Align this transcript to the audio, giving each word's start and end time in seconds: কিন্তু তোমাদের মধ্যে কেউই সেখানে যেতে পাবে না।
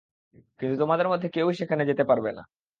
কিন্তু 0.59 0.75
তোমাদের 0.79 1.07
মধ্যে 1.11 1.27
কেউই 1.35 1.55
সেখানে 1.59 1.83
যেতে 1.89 2.03
পাবে 2.09 2.31
না। 2.37 2.43